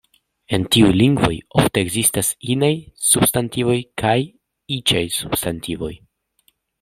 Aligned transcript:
En 0.57 0.63
tiuj 0.75 0.87
lingvoj, 0.99 1.35
ofte 1.63 1.83
ekzistas 1.87 2.31
inaj 2.55 2.71
substantivoj 3.09 3.75
kaj 4.03 4.15
iĉaj 4.79 5.05
substantivoj. 5.21 5.93